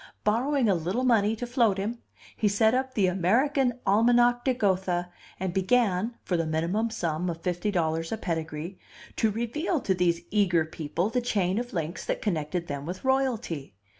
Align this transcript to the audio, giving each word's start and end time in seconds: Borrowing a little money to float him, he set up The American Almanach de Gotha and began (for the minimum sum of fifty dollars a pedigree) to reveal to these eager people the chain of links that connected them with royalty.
Borrowing 0.23 0.67
a 0.67 0.73
little 0.73 1.03
money 1.03 1.35
to 1.35 1.45
float 1.45 1.77
him, 1.77 1.99
he 2.35 2.47
set 2.47 2.73
up 2.73 2.95
The 2.95 3.05
American 3.05 3.73
Almanach 3.85 4.43
de 4.43 4.55
Gotha 4.55 5.11
and 5.39 5.53
began 5.53 6.15
(for 6.23 6.35
the 6.35 6.47
minimum 6.47 6.89
sum 6.89 7.29
of 7.29 7.41
fifty 7.43 7.69
dollars 7.69 8.11
a 8.11 8.17
pedigree) 8.17 8.79
to 9.17 9.29
reveal 9.29 9.79
to 9.81 9.93
these 9.93 10.23
eager 10.31 10.65
people 10.65 11.11
the 11.11 11.21
chain 11.21 11.59
of 11.59 11.71
links 11.71 12.03
that 12.07 12.19
connected 12.19 12.65
them 12.65 12.87
with 12.87 13.05
royalty. 13.05 13.75